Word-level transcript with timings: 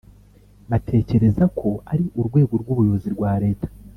batekereza 0.69 1.43
ko 1.59 1.69
ari 1.91 2.05
urwego 2.19 2.53
rw’ubuyobozi 2.61 3.07
rwa 3.15 3.31
Leta 3.43 3.67